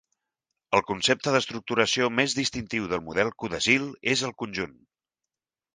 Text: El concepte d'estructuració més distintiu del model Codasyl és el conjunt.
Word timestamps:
El 0.77 0.81
concepte 0.91 1.33
d'estructuració 1.35 2.09
més 2.21 2.35
distintiu 2.41 2.89
del 2.95 3.05
model 3.11 3.33
Codasyl 3.45 3.87
és 4.17 4.27
el 4.31 4.37
conjunt. 4.43 4.77